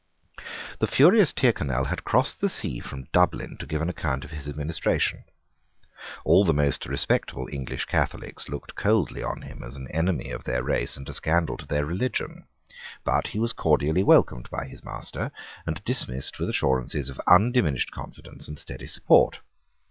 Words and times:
The 0.79 0.87
furious 0.87 1.31
Tyrconnel 1.31 1.83
had 1.85 2.03
crossed 2.03 2.41
the 2.41 2.49
sea 2.49 2.79
from 2.79 3.07
Dublin 3.11 3.55
to 3.57 3.67
give 3.67 3.83
an 3.83 3.87
account 3.89 4.25
of 4.25 4.31
his 4.31 4.47
administration. 4.47 5.25
All 6.25 6.43
the 6.43 6.55
most 6.55 6.87
respectable 6.87 7.47
English 7.51 7.85
Catholics 7.85 8.49
looked 8.49 8.73
coldly 8.73 9.21
on 9.21 9.43
him 9.43 9.61
as 9.61 9.75
on 9.75 9.83
an 9.83 9.91
enemy 9.91 10.31
of 10.31 10.43
their 10.43 10.63
race 10.63 10.97
and 10.97 11.07
a 11.07 11.13
scandal 11.13 11.55
to 11.57 11.67
their 11.67 11.85
religion. 11.85 12.47
But 13.03 13.27
he 13.27 13.37
was 13.37 13.53
cordially 13.53 14.01
welcomed 14.01 14.49
by 14.49 14.65
his 14.65 14.83
master, 14.83 15.29
and 15.67 15.83
dismissed 15.85 16.39
with 16.39 16.49
assurances 16.49 17.07
of 17.11 17.21
undiminished 17.27 17.91
confidence 17.91 18.47
and 18.47 18.57
steady 18.57 18.87
support. 18.87 19.41